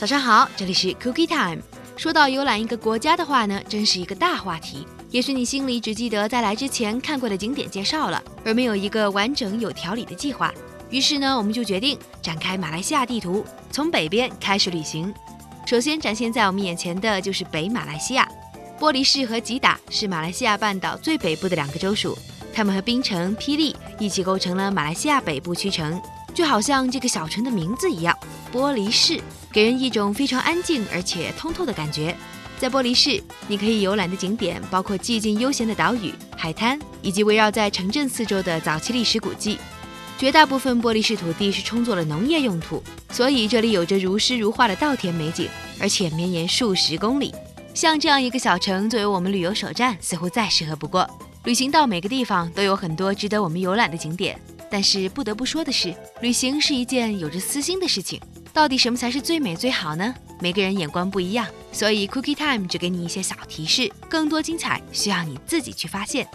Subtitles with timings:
[0.00, 1.62] 早上好，这里是 Cookie Time。
[1.94, 4.86] 说到游览一个国家的话呢，真是一个大话题。
[5.10, 10.50] 也许你心里只记得在来之前看过的景点介绍了，而没有一个完整有条理的计划。
[10.88, 15.12] 于是呢，我们就决定展开马来西亚地图，从北边开始旅行。
[15.66, 18.26] 首先展现在我们眼前的就是北马来西亚，
[18.78, 22.16] 玻璃市和吉打是马来西亚半岛最北部的两个州属，
[22.60, 25.98] 它们和槟城、霹雳一起构成了马来西亚北部区城，
[26.34, 28.14] 就好像这个小城的名字一样，
[28.52, 29.18] 玻璃市。
[29.50, 32.14] 给人一种非常安静而且通透的感觉。
[32.58, 33.18] 在玻璃市，
[33.48, 39.56] 你可以游览的景点包括寂静悠闲的岛屿、海滩，以及围绕在城镇四周的早期历史古迹。
[40.18, 45.48] 绝大部分玻璃市土地是充作了农业用途，所以这里有着如诗如画的稻田美景，
[45.80, 47.34] 而且绵延数十公里。
[47.72, 51.08] 像这样一个小城作为我们旅游首站，似乎再适合不过。
[51.44, 54.38] 旅行到每个地方都有很多值得我们游览的景点，
[54.70, 58.20] 但是不得不说的是，旅行是一件有着私心的事情。
[58.52, 60.14] 到底什么才是最美最好呢？
[60.38, 66.28] 每个人眼光不一样，所以 Cookie Time 只给你一些小提示，更多精彩需要你自己去发现。